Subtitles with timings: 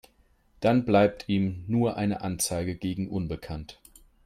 [0.61, 3.79] Dann bleibt ihm nur eine Anzeige gegen unbekannt.